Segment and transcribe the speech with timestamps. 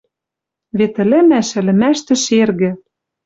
[0.77, 2.71] Вет ӹлӹмӓш ӹлӹмӓштӹ шергӹ.